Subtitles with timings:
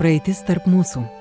[0.00, 1.02] Praeitis tarp mūsų.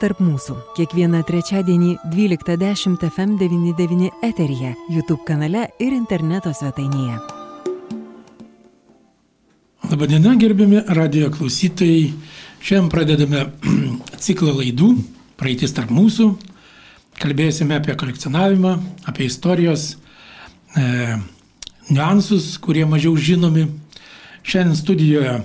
[0.00, 0.54] tarp mūsų.
[0.78, 7.18] Kiekvieną trečiadienį 12.10 FM99 eteryje, YouTube kanale ir interneto svetainėje.
[9.90, 12.14] Labadiena, gerbiami radio klausytojai.
[12.64, 13.44] Šiandien pradedame
[14.24, 14.94] ciklą laidų
[15.40, 16.30] Praeitis tarp mūsų.
[17.20, 18.74] Kalbėsime apie kolekcionavimą,
[19.08, 19.94] apie istorijos
[20.76, 21.16] e,
[21.88, 23.66] niuansus, kurie mažiau žinomi.
[24.44, 25.38] Šiandien studijoje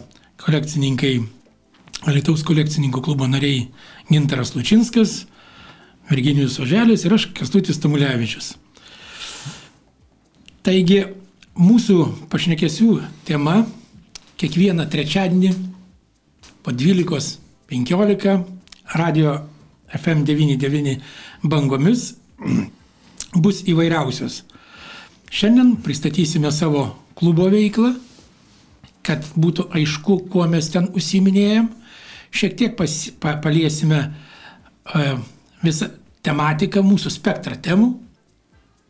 [0.43, 1.15] kolekcininkai,
[2.05, 3.63] Lietuvos kolekcininkų klubo nariai
[4.09, 5.25] Gintaras Lučinskas,
[6.09, 8.53] Virginijus Oželis ir aš Kestutis Tamulevičius.
[10.65, 11.01] Taigi,
[11.57, 12.91] mūsų pašnekėsių
[13.25, 13.63] tema
[14.41, 15.51] kiekvieną trečiadienį
[16.65, 18.43] po 12.15
[18.97, 19.37] radio
[19.93, 20.99] FM99
[21.43, 22.15] bangomis
[23.35, 24.43] bus įvairiausios.
[25.29, 26.87] Šiandien pristatysime savo
[27.17, 27.95] klubo veiklą,
[29.05, 31.69] kad būtų aišku, kuo mes ten užsiminėjom.
[32.35, 32.91] Šiek tiek pas,
[33.21, 35.21] pa, paliesime uh,
[35.63, 35.89] visą
[36.25, 37.93] tematiką, mūsų spektrą temų,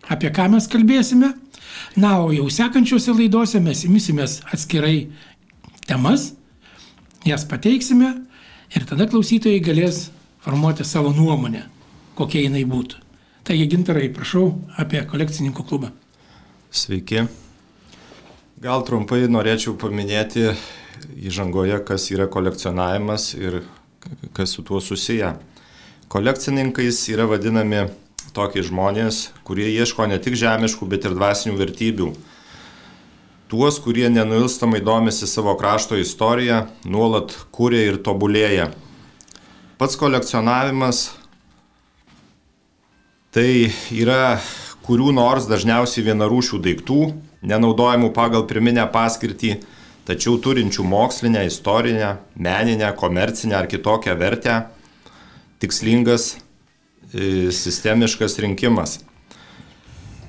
[0.09, 1.33] apie ką mes kalbėsime.
[1.99, 5.09] Na, o jau sekančiuose laidose mes imsimės atskirai
[5.87, 6.31] temas,
[7.27, 8.13] jas pateiksime
[8.75, 10.05] ir tada klausytojai galės
[10.45, 11.65] formuoti savo nuomonę,
[12.15, 13.01] kokia jinai būtų.
[13.45, 14.47] Taigi, gintarai, prašau
[14.81, 15.91] apie kolekcininkų klubą.
[16.73, 17.27] Sveiki.
[18.63, 20.47] Gal trumpai norėčiau paminėti
[21.15, 23.61] įžangoje, kas yra kolekcionavimas ir
[24.33, 25.35] kas su tuo susiję.
[26.11, 27.87] Kolekcininkais yra vadinami
[28.35, 32.09] tokie žmonės, kurie ieško ne tik žemiškų, bet ir dvasinių vertybių.
[33.49, 38.71] Tuos, kurie nenuilstamai domisi savo krašto istoriją, nuolat kūrė ir tobulėja.
[39.77, 41.11] Pats kolekcionavimas
[43.35, 44.39] tai yra
[44.85, 46.99] kurių nors dažniausiai vienarūšių daiktų,
[47.45, 49.57] nenaudojamų pagal priminę paskirtį,
[50.05, 54.61] tačiau turinčių mokslinę, istorinę, meninę, komercinę ar kitokią vertę,
[55.59, 56.35] tikslingas,
[57.13, 58.99] e, sistemiškas rinkimas.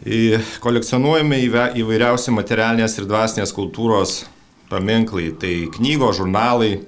[0.07, 1.43] E, kolekcionuojami
[1.83, 4.25] įvairiausi materialinės ir dvasinės kultūros
[4.71, 6.81] paminklai, tai knygos, žurnalai,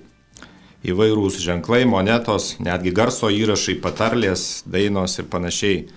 [0.87, 5.89] įvairūs ženklai, monetos, netgi garso įrašai, patarlės, dainos ir panašiai.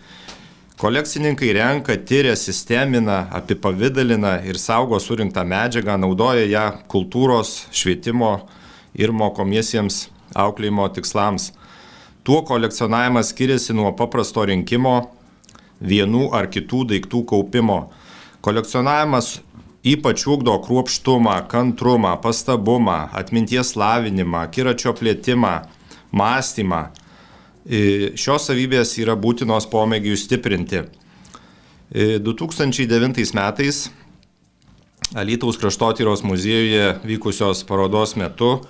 [0.81, 8.31] Kolekcininkai renka, tyria, sistemina, apipavydalina ir saugo surinktą medžiagą, naudoja ją kultūros, švietimo
[8.97, 11.51] ir mokomiesiems auklėjimo tikslams.
[12.25, 14.95] Tuo kolekcionavimas skiriasi nuo paprasto rinkimo,
[15.85, 17.77] vienų ar kitų daiktų kaupimo.
[18.41, 19.35] Kolekcionavimas
[19.85, 25.59] ypač ūkdo kruopštumą, kantrumą, pastabumą, atminties lavinimą, kiračio plėtimą,
[26.09, 26.87] mąstymą.
[27.66, 30.85] Šios savybės yra būtinos pomėgiui stiprinti.
[31.91, 33.89] 2009 metais
[35.11, 38.61] Alytaus kraštotyros muziejuje vykusios parodos metu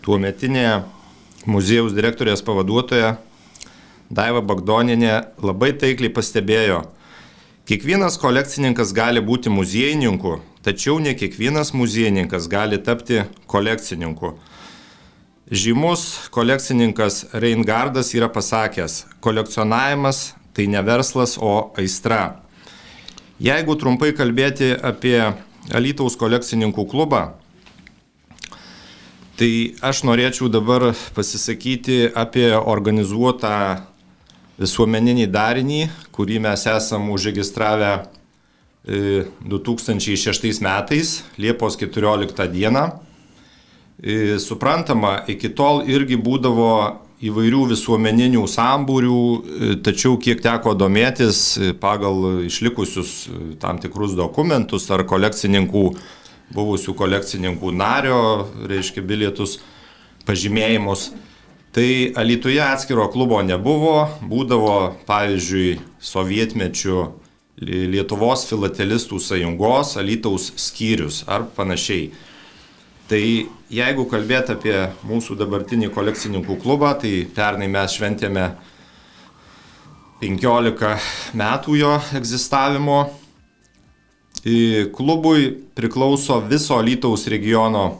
[0.00, 0.82] tuometinė
[1.44, 3.18] muziejaus direktorės pavaduotoja
[4.08, 6.84] Daiva Bagdoninė labai taikliai pastebėjo,
[7.66, 14.36] kiekvienas kolekcininkas gali būti muziejininku, tačiau ne kiekvienas muziejininkas gali tapti kolekcininku.
[15.50, 22.40] Žymus kolekcininkas Reingardas yra pasakęs, kolekcionavimas tai ne verslas, o aistra.
[23.38, 25.20] Jeigu trumpai kalbėti apie
[25.76, 27.26] Alytaus kolekcininkų klubą,
[29.36, 29.48] Tai
[29.84, 33.82] aš norėčiau dabar pasisakyti apie organizuotą
[34.56, 35.80] visuomeninį darinį,
[36.16, 37.90] kurį mes esam užregistravę
[38.88, 42.86] 2006 e, metais, Liepos 14 dieną.
[44.02, 46.72] E, suprantama, iki tol irgi būdavo
[47.24, 53.16] įvairių visuomeninių sambūrių, e, tačiau kiek teko domėtis pagal išlikusius
[53.62, 55.88] tam tikrus dokumentus ar kolekcininkų
[56.54, 58.18] buvusių kolekcininkų nario,
[58.68, 59.58] reiškia, bilietus,
[60.26, 61.10] pažymėjimus.
[61.76, 67.06] Tai Alituje atskiro klubo nebuvo, būdavo, pavyzdžiui, sovietmečių
[67.56, 72.10] Lietuvos filatelistų sąjungos Alitaus skyrius ar panašiai.
[73.06, 73.22] Tai
[73.70, 74.74] jeigu kalbėt apie
[75.06, 78.48] mūsų dabartinį kolekcininkų klubą, tai pernai mes šventėme
[80.22, 80.96] 15
[81.36, 83.04] metų jo egzistavimo
[84.94, 87.96] Klubui priklauso viso Lytaus regiono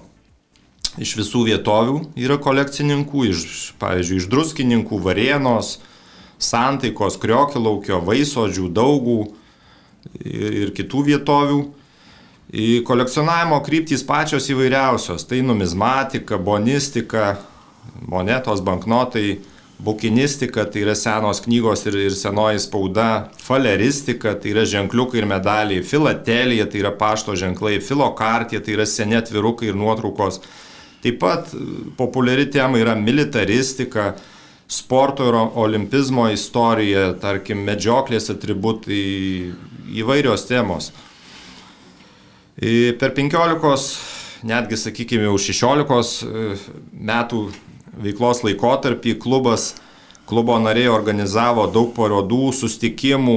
[1.02, 3.40] iš visų vietovių yra kolekcininkų, iš,
[3.80, 5.80] pavyzdžiui, iš druskininkų, varienos,
[6.38, 9.18] santaikos, kriokilaukio, vaisodžių, daugų
[10.22, 11.58] ir, ir kitų vietovių.
[12.46, 17.38] Į kolekcionavimo kryptys pačios įvairiausios- tai numizmatika, bonistika,
[18.06, 19.40] monetos, banknotai,
[19.78, 25.82] bukinistika, tai yra senos knygos ir, ir senoji spauda, faleristika, tai yra ženkliukai ir medaliai,
[25.82, 30.40] filatelija, tai yra pašto ženklai, filokartija, tai yra seni atvirukai ir nuotraukos.
[31.02, 31.50] Taip pat
[31.96, 34.14] populiari tema yra militaristika,
[34.68, 39.52] sporto ir olimpizmo istorija, tarkim, medžioklės atributai,
[39.98, 40.92] įvairios temos.
[42.56, 43.98] Per 15,
[44.48, 46.44] netgi sakykime, jau 16 e,
[47.04, 47.40] metų
[48.00, 49.74] veiklos laikotarpį klubas,
[50.24, 53.36] klubo nariai organizavo daug parodų, sustikimų,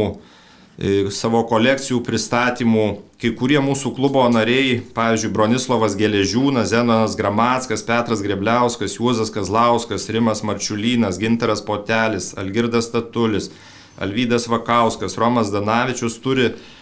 [0.80, 2.88] e, savo kolekcijų pristatymų.
[3.20, 10.48] Kai kurie mūsų klubo nariai, pavyzdžiui, Bronislavas Geležiūnas, Zenonas Gramackas, Petras Grebliauskas, Juozas Kazlauskas, Rimas
[10.48, 13.52] Marčiulynas, Ginteras Potelis, Algirdas Statulis,
[14.00, 16.79] Alvydas Vakauskas, Romas Danavičius turi E,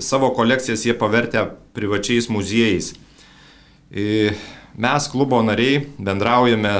[0.00, 1.42] savo kolekcijas jie pavertę
[1.74, 2.92] privačiais muziejais.
[3.90, 4.30] E,
[4.78, 6.74] mes klubo nariai bendraujame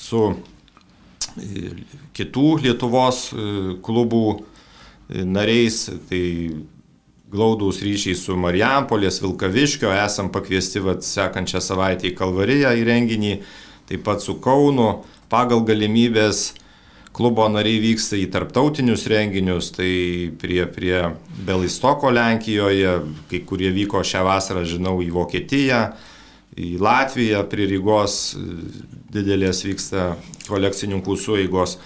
[0.00, 1.74] su e,
[2.16, 3.26] kitų Lietuvos
[3.84, 4.24] klubų
[5.08, 6.24] nariais, tai
[7.34, 13.32] glaudus ryšiai su Marijampolės, Vilkaviškio, esam pakviesti vat, sekančią savaitę į Kalvariją į renginį,
[13.90, 16.52] taip pat su Kaunu, pagal galimybės
[17.14, 20.98] klubo nariai vyksta į tarptautinius renginius, tai prie, prie
[21.46, 22.96] Belistoko Lenkijoje,
[23.30, 25.82] kai kurie vyko šią vasarą, žinau, į Vokietiją,
[26.58, 28.34] į Latviją, prie Rygos
[29.14, 30.14] didelės vyksta
[30.48, 31.78] kolekcininkų sueigos.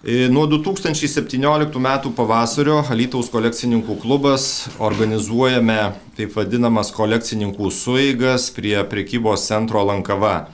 [0.00, 4.46] E, nuo 2017 metų pavasario Alytaus kolekcininkų klubas
[4.80, 5.80] organizuojame
[6.16, 10.46] taip vadinamas kolekcininkų sueigas prie prekybos centro Lankava.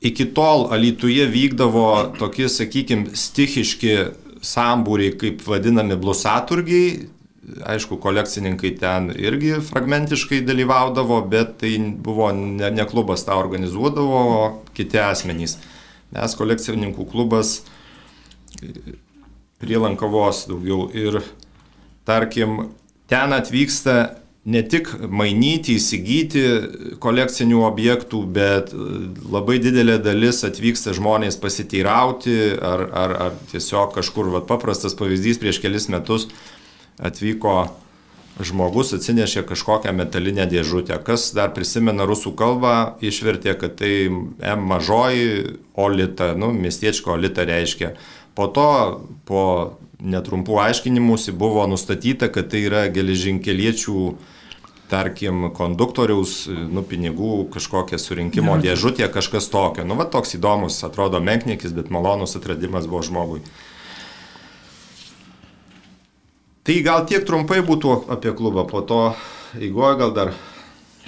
[0.00, 3.96] E, Iki tol Alytuje vykdavo tokie, sakykime, stichiški
[4.40, 7.08] sambūriai, kaip vadinami blusaturgiai.
[7.68, 11.74] Aišku, kolekcininkai ten irgi fragmentiškai dalyvaudavo, bet tai
[12.06, 15.58] buvo ne, ne klubas tą organizuodavo, o kiti asmenys.
[16.14, 17.58] Mes kolekcininkų klubas
[19.60, 21.20] prie Lankavos daugiau ir
[22.08, 22.70] tarkim,
[23.10, 26.44] ten atvyksta ne tik mainyti, įsigyti
[27.02, 34.40] kolekcinių objektų, bet labai didelė dalis atvyksta žmonės pasiteirauti ar, ar, ar tiesiog kažkur, va,
[34.40, 36.30] paprastas pavyzdys, prieš kelis metus
[37.00, 37.68] atvyko
[38.40, 40.96] žmogus atsinešė kažkokią metalinę dėžutę.
[41.04, 47.92] Kas dar prisimena rusų kalbą, išvertė, kad tai M mažoji olita, nu, miestiečko olita reiškia.
[48.38, 48.70] Po to,
[49.28, 49.44] po
[50.00, 54.04] netrumpų aiškinimusi buvo nustatyta, kad tai yra geležinkeliečių
[54.90, 59.84] tarkim, konduktoriaus, nu, pinigų kažkokia surinkimo ja, dėžutė, kažkas tokio.
[59.86, 63.44] Nu, va toks įdomus, atrodo menknikis, bet malonus atradimas buvo žmogui.
[66.66, 69.02] Tai gal tiek trumpai būtų apie klubą, po to
[69.62, 70.34] įgoja gal dar.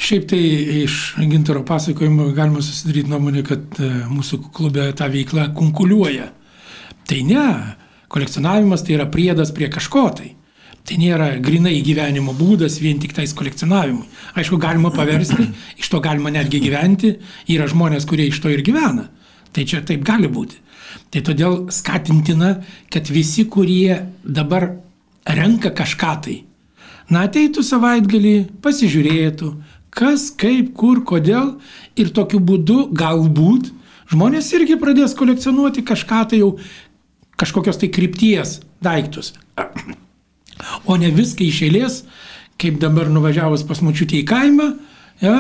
[0.03, 0.41] Šiaip tai
[0.83, 6.31] iš gintaro pasakojimo galima susidaryti nuomonę, kad e, mūsų klube ta veikla konkuliuoja.
[7.07, 7.45] Tai ne,
[8.13, 10.33] kolekcionavimas tai yra priedas prie kažko tai.
[10.83, 14.09] Tai nėra grinai gyvenimo būdas vien tik tais kolekcionavimui.
[14.35, 15.47] Aišku, galima paversti,
[15.79, 17.15] iš to galima netgi gyventi,
[17.55, 19.07] yra žmonės, kurie iš to ir gyvena.
[19.55, 20.59] Tai čia taip gali būti.
[21.13, 22.57] Tai todėl skatintina,
[22.93, 24.73] kad visi, kurie dabar
[25.29, 26.39] renka kažką tai,
[27.13, 28.35] na ateitų savaitgalį,
[28.65, 29.53] pasižiūrėtų,
[29.93, 31.55] kas, kaip, kur, kodėl
[32.01, 33.71] ir tokiu būdu galbūt
[34.13, 36.55] žmonės irgi pradės kolekcionuoti kažką tai jau
[37.43, 39.35] kažkokios tai krypties daiktus
[40.85, 41.99] o ne viską iš eilės,
[42.61, 44.69] kaip dabar nuvažiavus pas mačiutį į kaimą,
[45.23, 45.37] ja,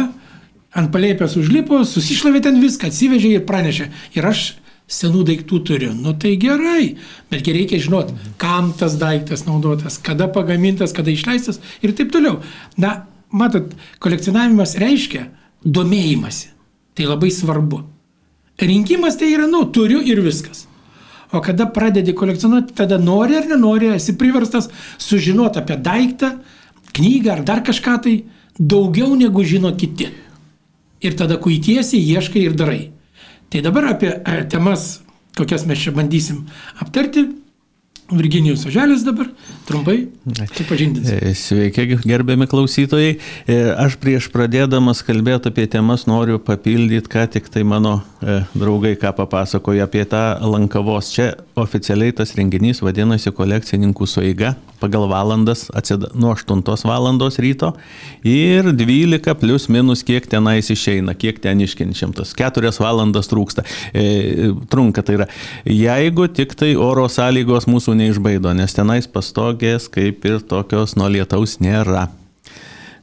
[0.79, 3.89] ant palėpės užlipo, susišlavė ten viską, atsivežė ir pranešė.
[4.17, 4.45] Ir aš
[4.93, 5.93] senų daiktų turiu.
[5.97, 6.97] Nu tai gerai,
[7.33, 12.41] betgi reikia žinot, kam tas daiktas naudotas, kada pagamintas, kada išleistas ir taip toliau.
[12.81, 15.29] Na, matot, kolekcionavimas reiškia
[15.65, 16.51] domėjimąsi.
[16.93, 17.79] Tai labai svarbu.
[18.61, 20.67] Rinkimas tai yra, nu, turiu ir viskas.
[21.33, 24.69] O kada pradedi kolekcionuoti, tada nori ar nenori, esi priverstas
[25.01, 26.35] sužinoti apie daiktą,
[26.93, 28.17] knygą ar dar kažką tai
[28.59, 30.11] daugiau negu žino kiti.
[31.03, 32.83] Ir tada kuitiesi, ieškai ir darai.
[33.51, 35.01] Tai dabar apie e, temas,
[35.37, 36.45] kokias mes čia bandysim
[36.85, 37.27] aptarti,
[38.13, 39.29] Virginijus Oželis dabar,
[39.69, 40.07] trumpai,
[40.57, 41.09] supažindins.
[41.11, 43.15] E, sveiki, gerbiami klausytojai.
[43.47, 48.95] E, aš prieš pradėdamas kalbėti apie temas noriu papildyti, ką tik tai mano e, draugai
[49.01, 51.13] ką papasakoja apie tą lankavos.
[51.15, 57.73] Čia oficialiai tas renginys vadinasi kolekcininkų suiga pagal valandas, atsida, nuo 8 valandos ryto
[58.27, 62.35] ir 12 plus minus kiek tenais išeina, kiek ten iškenčiamtas.
[62.39, 63.65] 4 valandas trūksta.
[63.95, 65.29] E, trunka tai yra.
[65.69, 71.61] Jeigu tik tai oro sąlygos mūsų neišbaido, nes tenais pastogės kaip ir tokios nuo lietaus
[71.63, 72.11] nėra.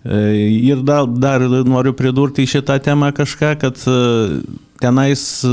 [0.06, 0.15] E,
[0.63, 3.96] ir dar, dar noriu pridurti į šitą temą kažką, kad e,
[4.79, 5.51] tenais e,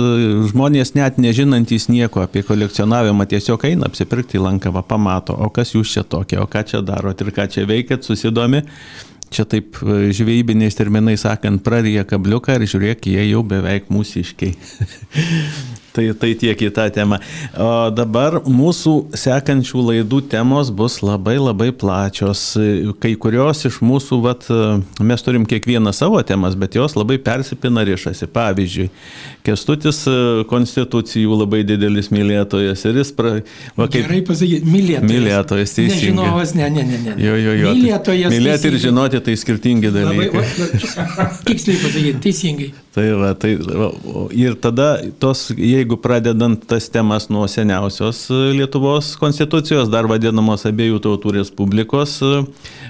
[0.52, 6.04] žmonės net nežinantys nieko apie kolekcionavimą tiesiog eina apsipirkti lankavą, pamato, o kas jūs čia
[6.06, 8.62] tokie, o ką čia darot ir ką čia veikiat, susidomi.
[9.34, 9.80] Čia taip
[10.14, 14.54] žvejybiniais terminais sakant, praryja kabliuką ir žiūrėk, jie jau beveik mūsiškiai.
[15.96, 17.18] Tai, tai tiek į tą temą.
[17.56, 22.42] O dabar mūsų sekančių laidų temos bus labai labai plačios.
[23.00, 24.44] Kai kurios iš mūsų, vat,
[25.00, 28.28] mes turim kiekvieną savo temas, bet jos labai persipina ryšasi.
[28.36, 28.90] Pavyzdžiui,
[29.46, 30.02] Kestutis
[30.50, 33.12] konstitucijų labai didelis mylėtojas ir jis...
[33.16, 33.36] Pra,
[33.78, 35.06] va, kaip, Gerai pasakyti, mylėtojas.
[35.12, 36.00] Mylėtojas, teisingai.
[36.00, 36.98] Nežinovas, ne, ne, ne.
[37.04, 37.14] ne.
[37.22, 37.74] Jo, jo, jo.
[37.78, 38.34] Mylėtojas.
[38.34, 40.42] Mylėti ir žinoti tai skirtingi dalykai.
[41.46, 42.72] Tiksliai pasakyti, teisingai.
[42.96, 43.92] Tai va, tai, va,
[44.34, 44.88] ir tada
[45.22, 52.22] tos, jeigu pradedant tas temas nuo seniausios Lietuvos konstitucijos, dar vadinamos abiejų tautų respublikos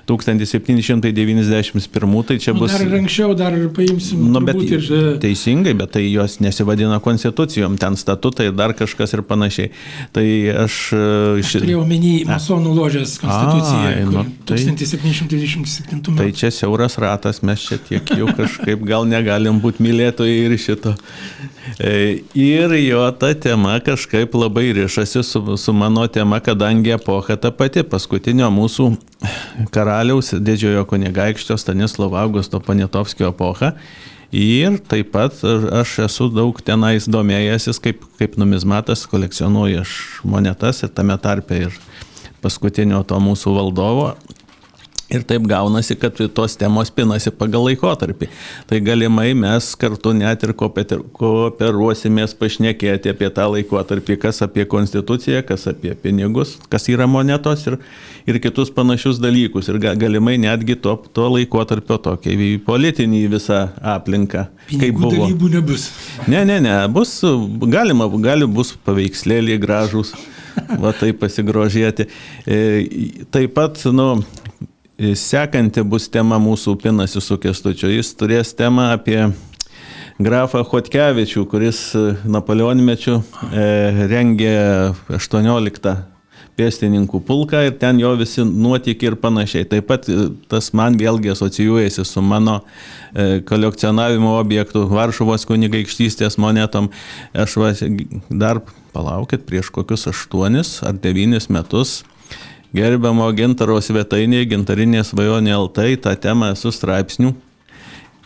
[0.09, 2.71] 1791, tai čia nu, bus...
[2.73, 4.19] Dar anksčiau, dar paimsim.
[4.33, 4.83] Nu, bet, ir,
[5.21, 9.69] teisingai, bet tai jos nesivadina konstitucijom, ten statutai, dar kažkas ir panašiai.
[10.17, 10.27] Tai
[10.65, 10.75] aš...
[11.43, 13.89] Aš turėjau omeny masonų ložės konstituciją.
[13.93, 16.23] A, nu, tai, 1727 metų.
[16.23, 20.95] Tai čia siauras ratas, mes čia tiek jau kažkaip gal negalim būti mylėtojai ir šito.
[21.83, 27.51] E, ir jo ta tema kažkaip labai ryšasi su, su mano tema, kadangi epocha ta
[27.51, 28.91] pati, paskutinio mūsų
[29.75, 33.73] karaliaus didžiojo kunigaikštio Stanislovo Augusto Panietovskio epocha.
[34.33, 35.39] Ir taip pat
[35.81, 39.93] aš esu daug tenais domėjęsis, kaip, kaip numizmatas, kolekcionuoju aš
[40.27, 41.79] monetas ir tame tarpe ir
[42.43, 44.11] paskutinio to mūsų valdovo
[45.07, 48.27] Ir taip gaunasi, kad tos temos pinasi pagal laikotarpį.
[48.67, 55.69] Tai galimai mes kartu net ir kooperuosimės pašnekėti apie tą laikotarpį, kas apie konstituciją, kas
[55.71, 57.77] apie pinigus, kas yra monetos ir,
[58.27, 59.71] ir kitus panašius dalykus.
[59.71, 63.61] Ir galimai netgi to, to laikotarpio tokį politinį visą
[63.95, 64.49] aplinką.
[64.73, 65.13] Kaip buvo.
[65.21, 65.87] Dalybų nebus.
[66.27, 67.21] Ne, ne, ne, bus,
[67.71, 70.17] galima, gali bus paveikslėlį gražus.
[70.81, 72.09] Va taip pasigrožėti.
[72.49, 72.59] E,
[73.31, 74.09] taip pat, nu,
[74.97, 77.91] Sekanti bus tema mūsų pinasi su Kestučiu.
[77.93, 79.19] Jis turės temą apie
[80.17, 83.67] grafą Hotkevičių, kuris e, Napoleonmečių e,
[84.09, 84.55] rengė
[85.13, 85.93] 18
[86.57, 89.69] pėstininkų pulką ir ten jo visi nuotykiai ir panašiai.
[89.69, 96.89] Taip pat e, tas man vėlgi asocijuojasi su mano e, kolekcionavimo objektu Varšuvos kunigaikštystės monetom.
[97.37, 97.75] Aš va,
[98.33, 98.65] dar
[98.97, 101.99] palaukit prieš kokius aštuonis ar devynis metus
[102.75, 107.35] gerbiamo gintaro svetainėje gintarinė svajonė LT tą temą esu straipsnių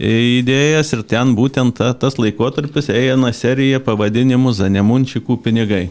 [0.01, 5.91] įdėjęs ir ten būtent ta, tas laikotarpis eina serija pavadinimu Zanemunčikų pinigai.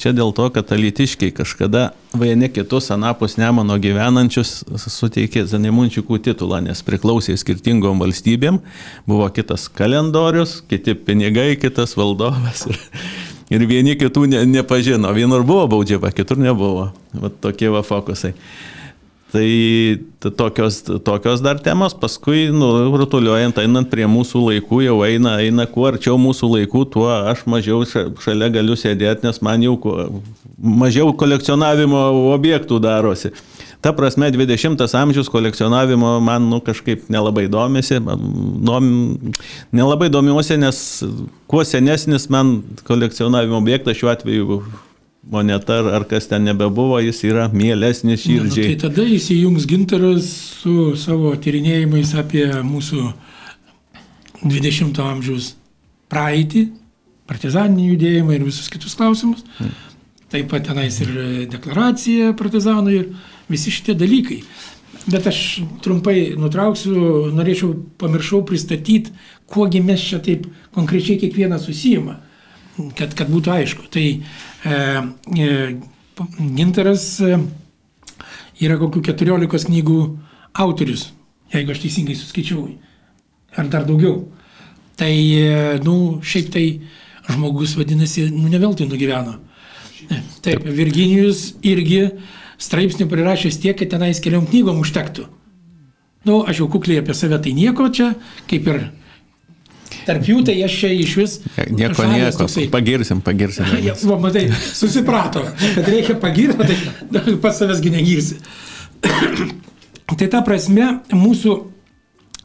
[0.00, 6.80] Čia dėl to, kad alitiškiai kažkada vieni kitus anapus Nemono gyvenančius suteikė Zanemunčikų titulą, nes
[6.86, 8.62] priklausė skirtingom valstybėm,
[9.04, 12.64] buvo kitas kalendorius, kiti pinigai, kitas valdovas.
[12.70, 12.80] Ir,
[13.52, 15.10] ir vieni kitų ne, nepažino.
[15.16, 16.90] Vienur buvo baudžiava, kitur nebuvo.
[17.16, 18.34] Vat tokie va fokusai.
[19.34, 19.46] Tai
[20.38, 25.88] tokios, tokios dar temos, paskui, nu, rutuliuojant, einant prie mūsų laikų, jau eina, eina kuo
[25.88, 27.80] arčiau mūsų laikų, tuo aš mažiau
[28.22, 29.74] šalia galiu sėdėti, nes man jau
[30.54, 32.04] mažiau kolekcionavimo
[32.36, 33.32] objektų darosi.
[33.84, 37.98] Ta prasme, 20 amžius kolekcionavimo man nu, kažkaip nelabai domisi,
[38.64, 38.86] dom,
[39.72, 40.78] nelabai domiuosi, nes
[41.46, 44.62] kuo senesnis man kolekcionavimo objektas šiuo atveju
[45.30, 48.70] moneta ar, ar kas ten nebebuvo, jis yra mielesnis širdžiai.
[48.70, 53.04] Na, nu, tai tada įsijungs gintaras su savo tyrinėjimais apie mūsų
[54.44, 55.54] 20 amžiaus
[56.12, 56.70] praeitį,
[57.28, 59.44] partizaninį judėjimą ir visus kitus klausimus.
[59.58, 59.76] Hmm.
[60.34, 61.10] Taip pat tenais ir
[61.46, 63.10] deklaracija partizanų ir
[63.46, 64.40] visi šitie dalykai.
[65.06, 65.38] Bet aš
[65.84, 66.94] trumpai nutrauksiu,
[67.36, 69.12] norėčiau, pamiršau pristatyti,
[69.46, 72.16] kuogi mes čia taip konkrečiai kiekvienas susijima,
[72.98, 73.86] kad, kad būtų aišku.
[73.94, 74.80] Tai e,
[75.38, 75.52] e,
[76.56, 77.38] Ginteras e,
[78.64, 80.00] yra kokių 14 knygų
[80.66, 81.12] autorius,
[81.54, 82.66] jeigu aš teisingai suskaičiau,
[83.54, 84.24] ar dar daugiau.
[84.98, 86.66] Tai, e, nu, šiaip tai
[87.30, 89.43] žmogus vadinasi, nu, ne veltui nugyveno.
[90.44, 92.02] Taip, Virginijus irgi
[92.60, 95.26] straipsnių prirašęs tiek, kad tenais keliom knygom užtektų.
[96.24, 98.14] Na, nu, aš jau kukliai apie save tai nieko čia,
[98.48, 98.78] kaip ir
[100.04, 101.34] tarp jų, tai aš čia iš vis.
[101.68, 102.66] Nieko, nieko, toksai.
[102.72, 103.68] pagirsim, pagirsim.
[103.86, 105.44] Ja, va, matai, susiprato,
[105.76, 106.78] kad reikia pagirti,
[107.12, 108.40] tai pats savęsgi negirsi.
[110.18, 111.56] tai ta prasme, mūsų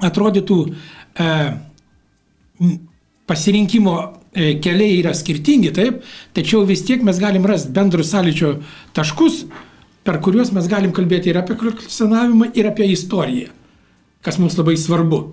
[0.10, 1.34] atrodytų e,
[3.28, 3.96] pasirinkimo
[4.34, 6.04] keliai yra skirtingi, taip,
[6.38, 8.56] tačiau vis tiek mes galim rasti bendrus sąlyčio
[8.98, 9.44] taškus,
[10.06, 13.52] per kuriuos mes galim kalbėti ir apie kolekcionavimą, ir apie istoriją,
[14.26, 15.24] kas mums labai svarbu.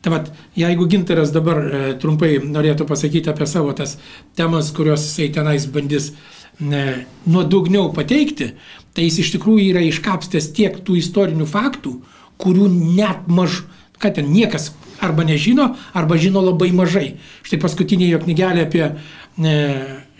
[0.00, 3.98] Tai vad, jeigu Ginteras dabar e, trumpai norėtų pasakyti apie savo tas
[4.38, 6.84] temas, kurios jisai tenais bandys e,
[7.28, 8.54] nuodugniau pateikti,
[8.96, 11.98] tai jis iš tikrųjų yra iškapstęs tiek tų istorinių faktų,
[12.40, 13.60] kurių net maž,
[14.00, 17.14] kad ten niekas arba nežino, arba žino labai mažai.
[17.46, 19.56] Štai paskutinė jo knygelė apie e,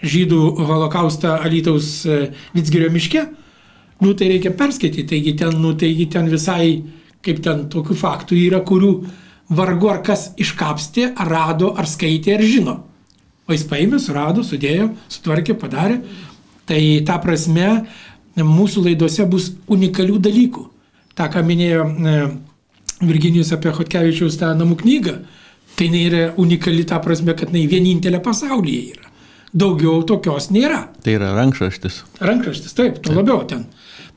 [0.00, 2.20] žydų holokaustą Alytaus e,
[2.56, 3.26] Vitsgirio miške,
[4.00, 6.80] nu tai reikia perskaityti, taigi ten, nu, taigi ten visai,
[7.24, 8.94] kaip ten tokių faktų yra, kurių
[9.50, 12.76] vargu ar kas iškapstė, ar rado, ar skaitė, ar žino.
[13.48, 16.00] O jis paėmė, surado, sudėjo, sutvarkė, padarė.
[16.70, 17.66] Tai ta prasme
[18.38, 20.62] mūsų laidose bus unikalių dalykų.
[21.18, 22.20] Ta, ką minėjo e,
[23.00, 25.14] Virginijus apie Hotkevičiaus tą namų knygą,
[25.76, 29.06] tai jinai yra unikali tą prasme, kad jinai vienintelė pasaulyje yra.
[29.50, 30.84] Daugiau tokios nėra.
[31.02, 32.02] Tai yra rankraštis.
[32.22, 33.64] Rankraštis, taip, tuo labiau ten.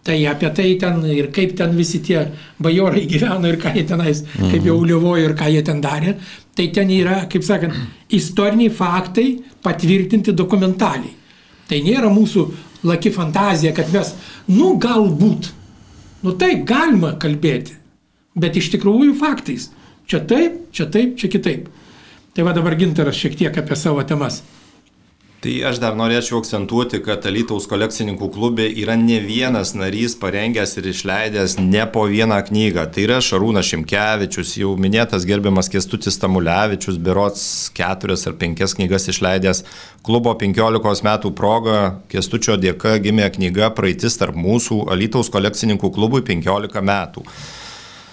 [0.03, 2.25] Tai apie tai ten ir kaip ten visi tie
[2.61, 4.51] bajorai gyveno ir ką jie tenais, mhm.
[4.51, 6.17] kaip jau liuvojo ir ką jie ten darė.
[6.53, 7.77] Tai ten yra, kaip sakant,
[8.13, 9.29] istoriniai faktai
[9.63, 11.15] patvirtinti dokumentaliai.
[11.69, 12.43] Tai nėra mūsų
[12.85, 14.11] laki fantazija, kad mes,
[14.51, 15.47] nu galbūt,
[16.27, 17.79] nu taip, galima kalbėti
[18.35, 19.69] bet iš tikrųjų faktais.
[20.09, 21.69] Čia taip, čia taip, čia kitaip.
[22.33, 24.41] Tai va dabar gintaras šiek tiek apie savo temas.
[25.43, 30.85] Tai aš dar norėčiau akcentuoti, kad Alytaus kolekcininkų klube yra ne vienas narys parengęs ir
[30.87, 32.85] išleidęs ne po vieną knygą.
[32.95, 37.43] Tai yra Šarūnas Šimkevičius, jau minėtas gerbiamas Kestutis Tamulevičius, berots
[37.75, 39.65] keturias ar penkias knygas išleidęs.
[40.07, 41.81] Klubo 15 metų proga
[42.13, 47.27] Kestučio dėka gimė knyga Praeitis tarp mūsų Alytaus kolekcininkų klubui 15 metų.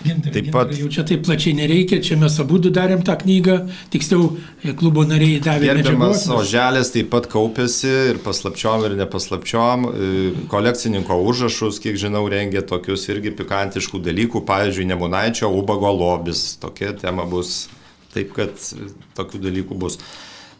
[0.00, 0.70] Gintar, taip pat.
[0.72, 3.56] Jau čia taip plačiai nereikia, čia mes abu darėm tą knygą,
[3.92, 4.30] tiksliau
[4.64, 5.68] e, klubo nariai davė.
[5.74, 10.12] Gerbiamas Oželės taip pat kaupėsi ir paslapčiom ir nepaslapčiom, e,
[10.52, 17.28] kolekcininko užrašus, kiek žinau, rengė tokius irgi pikantiškų dalykų, pavyzdžiui, Nebunaičio ubago lobis, tokia tema
[17.28, 17.66] bus,
[18.14, 18.88] taip kad e,
[19.20, 20.00] tokių dalykų bus.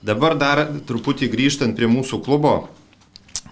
[0.05, 2.59] Dabar dar truputį grįžtant prie mūsų klubo,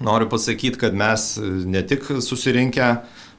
[0.05, 2.93] noriu pasakyti, kad mes ne tik susirinkę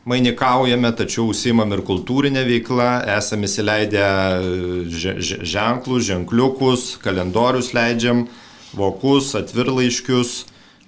[0.10, 5.12] mainikaujame, tačiau užsimam ir kultūrinę veiklą, esame įsileidę e,
[5.54, 8.26] ženklus, ženkliukus, kalendorius leidžiam,
[8.74, 10.34] vokus, atvirlaiškius,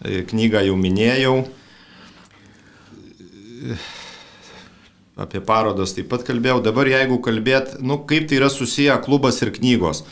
[0.02, 1.36] e, knygą jau minėjau.
[5.22, 6.64] Apie parodas taip pat kalbėjau.
[6.66, 10.06] Dabar jeigu kalbėt, nu, kaip tai yra susiję klubas ir knygos.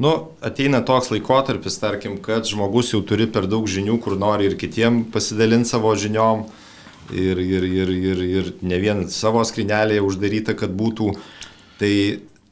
[0.00, 0.12] Nu,
[0.44, 5.04] ateina toks laikotarpis, tarkim, kad žmogus jau turi per daug žinių, kur nori ir kitiem
[5.12, 6.46] pasidalinti savo žiniom.
[6.46, 6.62] Uh,
[7.12, 11.12] ir, ir, ir, ir, ir ne vien savo skrinelėje uždaryta, kad būtų.
[11.80, 11.94] Tai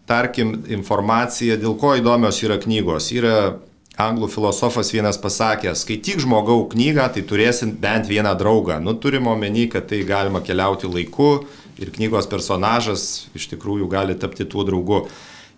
[0.08, 3.10] tarkim, informacija, dėl ko įdomios yra knygos.
[3.16, 3.56] Yra
[4.00, 8.80] anglų filosofas vienas pasakęs, skaityk žmogau knygą, tai turėsit bent vieną draugą.
[8.82, 11.44] Nu, turim omeny, kad tai galima keliauti laiku
[11.78, 15.04] ir knygos personažas iš tikrųjų gali tapti tuo draugu.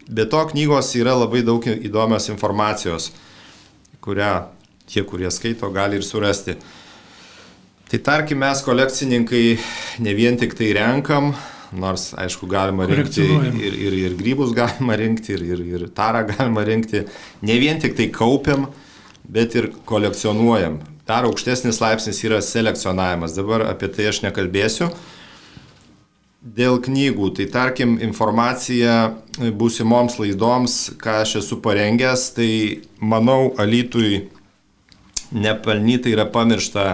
[0.06, 3.11] Be to knygos yra labai daug įdomios informacijos,
[4.04, 4.35] kurią
[4.87, 6.56] tie, kurie skaito, gali ir surasti.
[7.87, 9.59] Tai tarkim, mes kolekcininkai
[10.03, 11.29] ne vien tik tai renkam,
[11.70, 16.64] nors aišku galima rinkti ir, ir, ir grybus galima rinkti, ir, ir, ir tarą galima
[16.66, 17.05] rinkti,
[17.46, 18.64] ne vien tik tai kaupiam,
[19.22, 20.81] bet ir kolekcionuojam.
[21.07, 24.88] Dar aukštesnis laipsnis yra selekcionavimas, dabar apie tai aš nekalbėsiu.
[26.42, 32.51] Dėl knygų, tai tarkim informacija būsimoms laidoms, ką aš esu parengęs, tai
[32.99, 34.25] manau, Alitui
[35.31, 36.87] nepelnytai yra pamiršta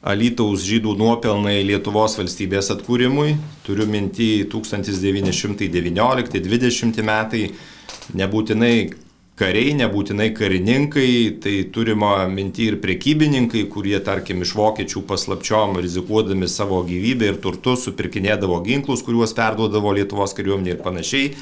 [0.00, 3.36] Alytaus žydų nuopelnai Lietuvos valstybės atkūrimui,
[3.66, 7.52] turiu minti 1919-20 metai,
[8.16, 8.96] nebūtinai
[9.40, 16.80] kariai, nebūtinai karininkai, tai turima minti ir prekybininkai, kurie, tarkim, iš vokiečių paslapčiom rizikuodami savo
[16.88, 21.34] gyvybę ir turtus supirkinėdavo ginklus, kuriuos perduodavo Lietuvos kariuomenė ir panašiai.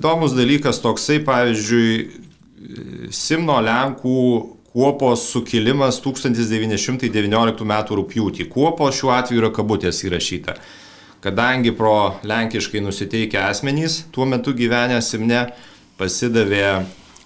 [0.00, 1.92] Įdomus dalykas toksai, pavyzdžiui,
[3.16, 4.20] Simno Lenkų
[4.72, 7.74] Kuopos sukilimas 1919 m.
[7.98, 8.46] rūpjūtį.
[8.52, 10.54] Kuopos šiuo atveju yra kabutės įrašyta.
[11.20, 15.48] Kadangi pro lenkiškai nusiteikę asmenys tuo metu gyvenę Simne
[15.98, 16.62] pasidavė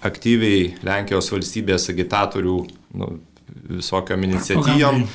[0.05, 2.57] aktyviai Lenkijos valstybės agitatorių,
[2.99, 3.11] nu,
[3.69, 5.05] visokiam iniciatyvom.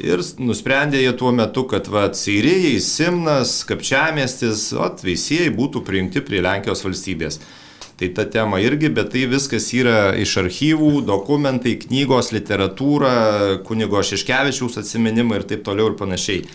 [0.00, 4.70] Ir nusprendė jie tuo metu, kad va, Seirijai, Simnas, Kapčiamestis,
[5.04, 7.40] veisėjai būtų prijungti prie Lenkijos valstybės.
[8.00, 13.10] Tai ta tema irgi, bet tai viskas yra iš archyvų, dokumentai, knygos, literatūra,
[13.66, 16.46] kunigo Šeškevičiaus atsiminimai ir taip toliau ir panašiai.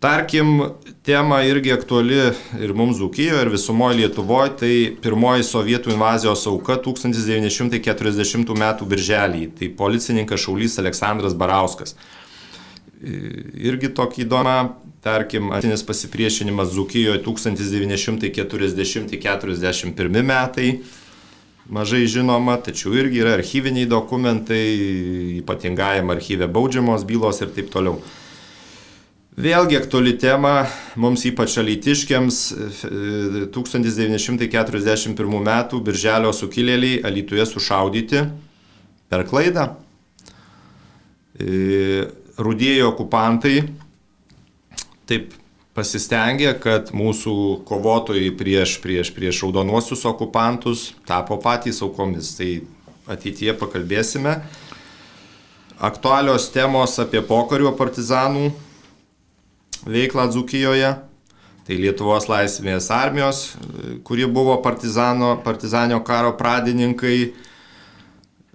[0.00, 0.62] Tarkim,
[1.04, 2.22] tema irgi aktuali
[2.56, 4.72] ir mums Zukijoje, ir visumoje Lietuvoje, tai
[5.04, 8.70] pirmoji sovietų invazijos auka 1940 m.
[8.94, 11.98] birželį, tai policininkas Šaulys Aleksandras Barauskas.
[13.00, 20.84] Irgi tokį įdomą, tarkim, atinis pasipriešinimas Zukijoje 1940-41 metai,
[21.72, 27.96] mažai žinoma, tačiau irgi yra archyviniai dokumentai, ypatingajam archyve baudžiamos bylos ir taip toliau.
[29.40, 30.68] Vėlgi aktuali tema
[31.00, 32.52] mums ypač alytiškiams
[33.54, 35.52] 1941 m.
[35.86, 38.20] birželio sukilėliai Alytuje sušaudyti
[39.08, 39.64] per klaidą.
[42.40, 43.56] Rudieji okupantai
[45.10, 45.34] taip
[45.76, 47.34] pasistengė, kad mūsų
[47.68, 52.34] kovotojai prieš, prieš, prieš raudonuosius okupantus tapo patys aukomis.
[52.38, 52.50] Tai
[53.10, 54.38] ateityje pakalbėsime.
[55.80, 58.50] Aktualios temos apie pokario partizanų
[59.88, 60.90] veiklą Dzukijoje.
[61.64, 63.40] Tai Lietuvos laisvės armijos,
[64.04, 67.30] kuri buvo partizano, partizanio karo pradininkai.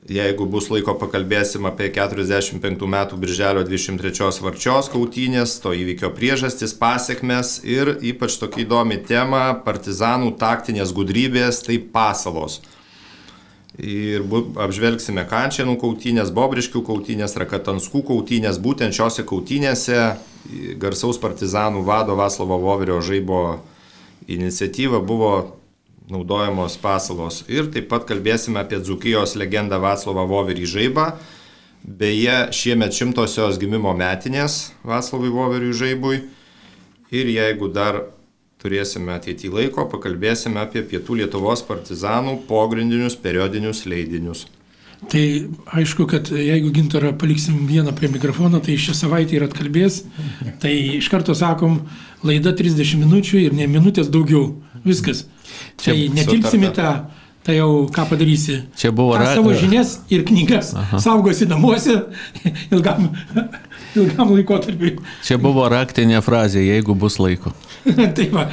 [0.05, 7.55] Jeigu bus laiko, pakalbėsim apie 45 metų birželio 23 varčios kautynės, to įvykio priežastis, pasiekmes
[7.65, 12.61] ir ypač tokia įdomi tema- partizanų taktinės gudrybės, tai pasalos.
[13.81, 18.61] Ir apžvelgsime Kančianų kautynės, Bobriškių kautynės, Rakatanskų kautynės.
[18.61, 20.17] Būtent šiose kautynėse
[20.77, 23.59] garsaus partizanų vado Vaslovo Voverio žaibo
[24.27, 25.57] iniciatyva buvo
[26.09, 27.43] naudojamos pasalos.
[27.49, 31.09] Ir taip pat kalbėsime apie Dzukijos legendą Vaslovą Voverį žaibą.
[31.85, 36.21] Beje, šiemet šimtosios gimimo metinės Vaslovui Voveriui žaibui.
[37.13, 38.01] Ir jeigu dar
[38.61, 44.47] turėsime ateityje laiko, pakalbėsime apie Pietų Lietuvos partizanų pogrindinius periodinius leidinius.
[45.11, 45.21] Tai
[45.77, 50.01] aišku, kad jeigu gintarą paliksim vieną prie mikrofono, tai šią savaitę ir atkalbės.
[50.63, 51.83] Tai iš karto sakom,
[52.25, 54.55] laida 30 minučių ir ne minutės daugiau.
[54.85, 55.25] Viskas.
[55.85, 56.93] Čia tai netilpsime tą,
[57.45, 58.57] tai jau ką padarysi.
[58.77, 59.27] Čia buvo ra...
[59.37, 61.01] savo žinias ir knygas Aha.
[61.03, 61.99] saugosi namuose
[62.73, 63.11] ilgam,
[63.93, 64.95] ilgam laikotarpiui.
[65.25, 67.53] Čia buvo raktinė frazė, jeigu bus laiko.
[68.17, 68.47] tai va,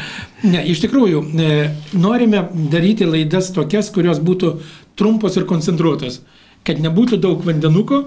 [0.45, 1.55] ne, iš tikrųjų, e,
[1.97, 4.59] norime daryti laidas tokias, kurios būtų
[5.01, 6.21] trumpos ir koncentruotos,
[6.67, 8.05] kad nebūtų daug vandenuko,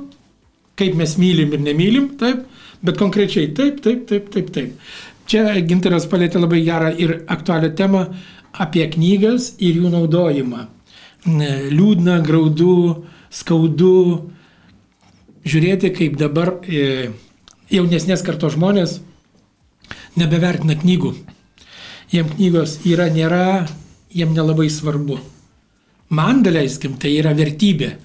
[0.77, 2.45] kaip mes mylim ir nemylim, taip,
[2.85, 4.95] bet konkrečiai taip, taip, taip, taip, taip.
[5.25, 8.03] Čia Ginteras palėtė labai gerą ir aktualią temą
[8.61, 10.65] apie knygas ir jų naudojimą.
[11.25, 14.31] Liūdna, graudu, skaudu
[15.45, 17.11] žiūrėti, kaip dabar e,
[17.73, 18.99] jaunesnės kartos žmonės
[20.19, 21.13] nebevertina knygų.
[22.13, 23.65] Jiem knygos yra, nėra,
[24.13, 25.17] jiem nelabai svarbu.
[26.13, 27.95] Man, daleiskim, tai yra vertybė.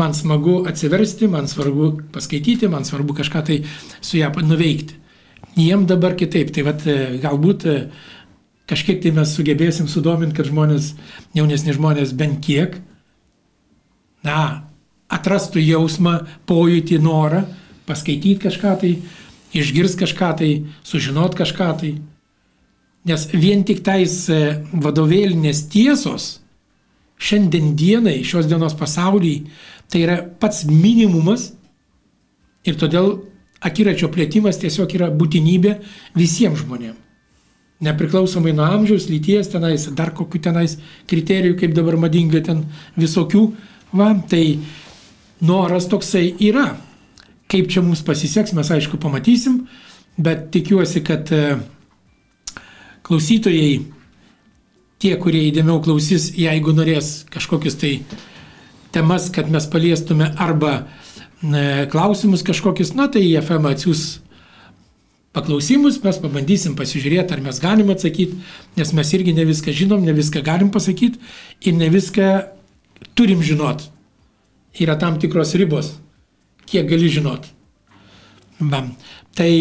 [0.00, 3.58] Man smagu atsiversti, man svarbu paskaityti, man svarbu kažką tai
[4.00, 4.96] su ją nuveikti.
[5.60, 6.48] Jiem dabar kitaip.
[6.54, 7.76] Tai vat, e, galbūt e,
[8.70, 10.92] kažkiek tai mes sugebėsim sudominti, kad žmonės,
[11.36, 12.78] jaunesni žmonės bent kiek,
[14.26, 14.68] na,
[15.12, 17.44] atrastų jausmą, pojūtį, norą
[17.88, 18.92] paskaityti kažką tai,
[19.52, 20.52] išgirs kažką tai,
[20.86, 21.92] sužinot kažką tai.
[23.08, 24.38] Nes vien tik tais e,
[24.72, 26.36] vadovėlinės tiesos
[27.22, 29.50] šiandien dienai, šios dienos pasaulyje,
[29.90, 31.50] tai yra pats minimumas
[32.66, 33.16] ir todėl
[33.62, 35.76] akiračio plėtimas tiesiog yra būtinybė
[36.18, 36.98] visiems žmonėms.
[37.82, 40.76] Nepriklausomai nuo amžiaus, lyties tenais, dar kokių tenais
[41.10, 42.64] kriterijų, kaip dabar madinga ten
[42.94, 43.42] visokių,
[43.98, 44.60] va, tai
[45.42, 46.76] noras toksai yra.
[47.50, 49.64] Kaip čia mums pasiseks, mes aišku pamatysim,
[50.16, 51.56] bet tikiuosi, kad e,
[53.04, 53.74] klausytojai,
[55.02, 57.96] tie, kurie įdėmiau klausys, jeigu norės kažkokius tai
[58.94, 64.06] temas, kad mes paliestume arba e, klausimus kažkokius, na tai FM atsiūs
[65.32, 68.38] paklausimus, mes pabandysim pasižiūrėti, ar mes galim atsakyti,
[68.76, 71.20] nes mes irgi ne viską žinom, ne viską galim pasakyti
[71.64, 72.28] ir ne viską
[73.16, 73.88] turim žinot.
[74.80, 75.94] Yra tam tikros ribos
[76.72, 77.46] kiek gali žinot.
[78.60, 78.86] Va.
[79.36, 79.52] Tai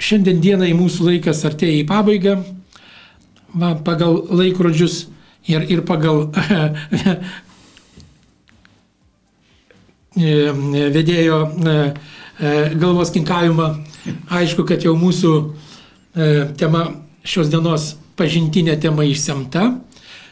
[0.00, 2.34] šiandien dienai mūsų laikas artėja į pabaigą.
[3.50, 5.08] Va, pagal laikrodžius
[5.50, 6.30] ir, ir pagal
[10.94, 11.74] vedėjo e,
[12.38, 13.68] e, galvos kinkavimą.
[14.30, 16.86] Aišku, kad jau mūsų e, tema
[17.24, 19.74] šios dienos pažintinė tema išsemta.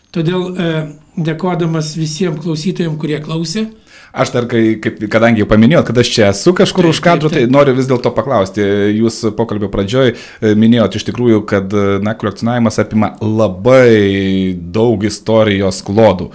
[0.08, 0.54] Todėl
[1.20, 3.66] dėkodamas visiems klausytojams, kurie klausė,
[4.12, 7.30] Aš dar, kai, kaip, kadangi jau paminėjot, kad aš čia esu kažkur taip, už kadro,
[7.32, 8.64] tai noriu vis dėlto paklausti.
[8.96, 16.30] Jūs pokalbio pradžioj e, minėjot iš tikrųjų, kad na, kolekcionavimas apima labai daug istorijos klodų.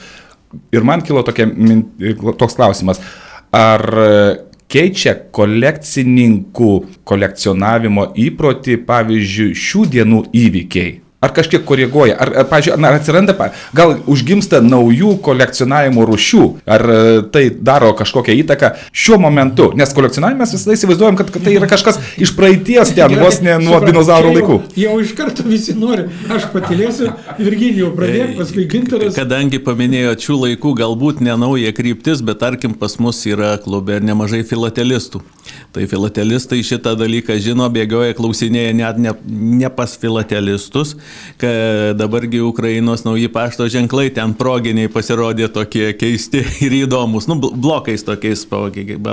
[0.75, 1.49] Ir man kilo tokia,
[2.37, 3.01] toks klausimas.
[3.53, 3.83] Ar
[4.73, 6.71] keičia kolekcininkų
[7.05, 11.02] kolekcionavimo įprotį, pavyzdžiui, šių dienų įvykiai?
[11.23, 13.35] Ar kažkiek koreguoja, ar, ar, pažiūrėjau, ar atsiranda,
[13.75, 16.97] gal užgimsta naujų kolekcionavimo rušių, ar e,
[17.31, 22.01] tai daro kažkokią įtaką šiuo momentu, nes kolekcionavimas visada įsivaizduojam, kad, kad tai yra kažkas
[22.19, 24.57] iš praeities ten, vos ne nuo dinozaurų laikų.
[24.75, 29.15] Jau, jau iš karto visi nori, aš patilėsiu, Virginijų pradėk, paskui gintaras.
[29.17, 34.43] Kadangi paminėjo šių laikų, galbūt ne nauja kryptis, bet tarkim pas mus yra klube nemažai
[34.47, 35.23] filatelistų.
[35.73, 39.13] Tai filatelistai šitą dalyką žino, bėgioja, klausinėja net ne,
[39.63, 40.95] ne pas filatelistus,
[41.99, 48.45] dabargi Ukrainos nauji pašto ženklai ten proginiai pasirodė tokie keisti ir įdomus, nu, blokais tokiais,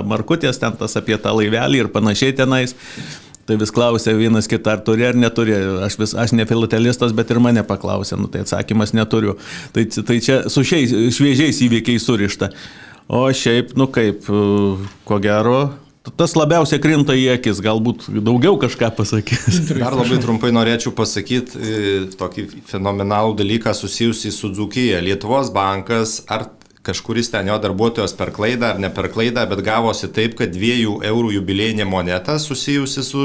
[0.05, 2.77] markutės ten tas apie tą laivelį ir panašiai tenais.
[3.51, 5.57] Tai vis klausė vienas kitą, ar turi ar neturi.
[5.83, 9.35] Aš, vis, aš ne filatelistas, bet ir mane paklausė, nu, tai atsakymas neturiu.
[9.75, 12.53] Tai, tai čia su šiais šviežiais įvykiais surišta.
[13.11, 14.29] O šiaip, nu kaip,
[15.09, 15.65] ko gero,
[16.17, 19.61] tas labiausiai krinta į akis, galbūt daugiau kažką pasakys.
[19.83, 21.83] Dar labai trumpai norėčiau pasakyti e,
[22.21, 25.03] tokį fenomenalų dalyką susijusį su Dzukija.
[25.05, 26.49] Lietuvos bankas ar
[26.87, 31.01] kažkuris ten jo darbuotojas per klaidą ar ne per klaidą, bet gavosi taip, kad dviejų
[31.11, 33.25] eurų jubilėjinė moneta susijusi su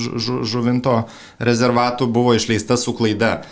[0.00, 1.02] žu, žuvinto
[1.38, 3.42] rezervatu buvo išleista su klaida.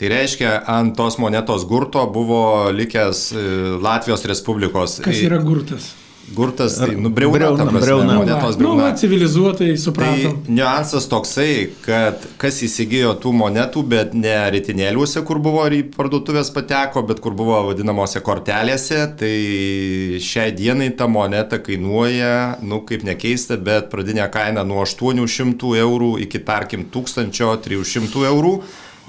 [0.00, 3.48] Tai reiškia, ant tos monetos gurto buvo likęs e,
[3.84, 5.02] Latvijos Respublikos.
[5.04, 5.90] Kas yra gurtas?
[6.34, 8.14] Gurtas, tai nubriauna, breuna, prasme, breuna.
[8.14, 8.88] monetos breuna.
[8.88, 10.36] Nu, civilizuotai supratom.
[10.44, 16.52] Tai niuansas toksai, kad kas įsigijo tų monetų, bet ne ritinėliuose, kur buvo į parduotuvės
[16.54, 19.32] pateko, bet kur buvo vadinamosiose kortelėse, tai
[20.22, 26.44] šiai dienai ta moneta kainuoja, nu kaip nekeista, bet pradinė kaina nuo 800 eurų iki
[26.46, 28.54] tarkim 1300 eurų.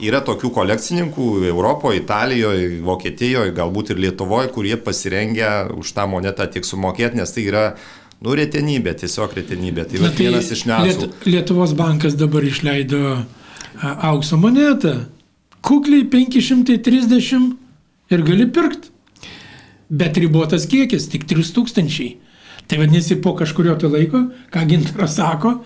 [0.02, 6.66] Yra tokių kolekcininkų Europoje, Italijoje, Vokietijoje, galbūt ir Lietuvoje, kurie pasirengia už tą monetą tik
[6.66, 7.66] sumokėti, nes tai yra
[8.22, 9.88] Nu, retenybė, tiesiog retenybė.
[9.90, 11.08] Tai, Na, tai vienas iš niuansų.
[11.08, 13.16] Liet, Lietuvos bankas dabar išleido
[13.82, 15.08] aukso monetą.
[15.66, 17.56] Kukliai 530
[18.14, 18.94] ir gali pirkti.
[19.92, 22.12] Bet ribotas kiekis, tik 3000.
[22.70, 24.22] Tai vadinasi, po kažkurio tai laiko,
[24.54, 25.58] ką gintaras sako,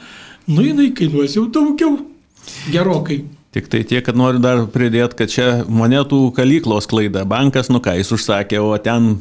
[0.47, 1.99] nu jinai kainuos jau daugiau.
[2.71, 3.19] Gerokai.
[3.55, 7.21] Tik tai tiek, kad noriu dar pridėti, kad čia monetų kalyklos klaida.
[7.23, 9.13] Bankas, nu ką, jis užsakė, o ten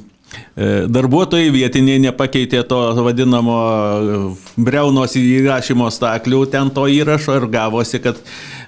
[0.54, 4.18] Darbuotojai vietiniai nepakeitė to vadinamo e,
[4.54, 8.20] breunos įrašymo staklių, ten to įrašo ir gavosi, kad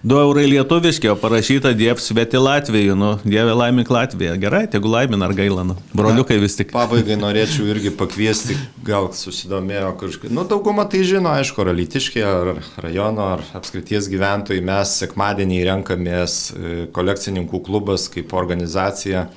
[0.06, 4.34] 2 eurai lietuviški, o parašyta Diev sveti Latvijų, nu, Dieve laimink Latviją.
[4.42, 5.78] Gerai, tegu laimin ar gailanu.
[5.96, 6.74] Broliukai vis tik.
[6.74, 10.34] Pabaigai norėčiau irgi pakviesti, gal susidomėjo kažkaip.
[10.34, 14.62] Nu, dauguma tai žino, aišku, ar Lytiškė, ar rajono, ar apskrities gyventojai.
[14.66, 19.28] Mes sekmadienį renkamės e, kolekcininkų klubas kaip organizacija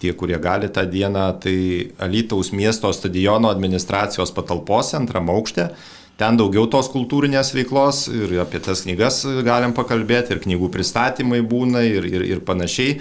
[0.00, 5.68] tie, kurie gali tą dieną, tai Alytaus miesto stadiono administracijos patalpose antram aukšte.
[6.18, 11.84] Ten daugiau tos kultūrinės veiklos ir apie tas knygas galim pakalbėti, ir knygų pristatymai būna
[11.86, 12.96] ir, ir, ir panašiai.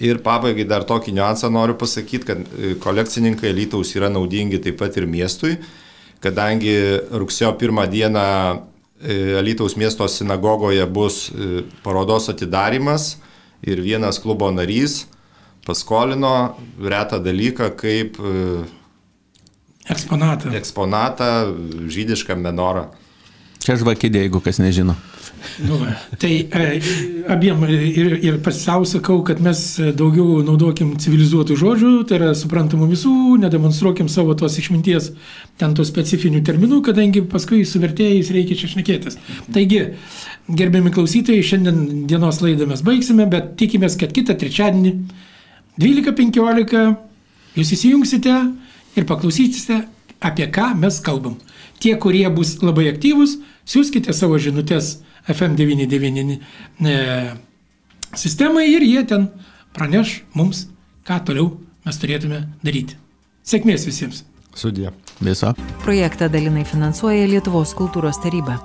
[0.00, 4.96] Ir pabaigai dar tokį niuansą noriu pasakyti, kad e, kolekcininkai Lytaus yra naudingi taip pat
[4.96, 5.58] ir miestui,
[6.24, 6.72] kadangi
[7.20, 8.24] rugsėjo pirmą dieną
[8.56, 13.18] e, Lytaus miesto sinagogoje bus e, parodos atidarimas
[13.60, 15.04] ir vienas klubo narys
[15.66, 16.34] paskolino
[16.80, 18.20] retą dalyką kaip
[19.90, 20.50] Eksponatą.
[20.54, 21.24] Eksponatą,
[21.90, 22.90] žydišką menorą.
[23.60, 24.94] Čia žvakidė, jeigu kas nežino.
[25.64, 25.78] Nu,
[26.20, 26.64] tai e,
[27.32, 29.60] abiem ir, ir pasisau sakau, kad mes
[29.96, 35.10] daugiau naudokim civilizuotų žodžių, tai yra suprantamų visų, nedemonstruokim savo tos išminties,
[35.60, 39.16] ten tos specifinių terminų, kadangi paskui su vertėjais reikia čia šnekėtis.
[39.52, 39.82] Taigi,
[40.60, 44.94] gerbiami klausytojai, šiandien dienos laidą mes baigsime, bet tikimės, kad kitą trečiadienį
[45.80, 46.96] 12.15
[47.56, 48.34] jūs įsijungsite
[48.98, 49.84] ir paklausysite,
[50.20, 51.38] apie ką mes kalbam.
[51.80, 54.98] Tie, kurie bus labai aktyvūs, siūskite savo žinutės
[55.30, 56.36] FM99
[56.84, 56.96] e,
[58.12, 59.30] sistemai ir jie ten
[59.76, 60.66] praneš mums,
[61.08, 61.54] ką toliau
[61.86, 62.98] mes turėtume daryti.
[63.46, 64.26] Sėkmės visiems.
[64.52, 64.90] Sudė.
[65.24, 65.54] Viso.
[65.84, 68.58] Projektą dalinai finansuoja Lietuvos kultūros taryba.